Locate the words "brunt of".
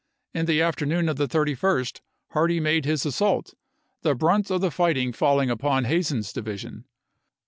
4.15-4.59